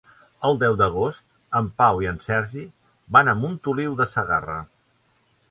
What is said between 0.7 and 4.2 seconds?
d'agost en Pau i en Sergi van a Montoliu de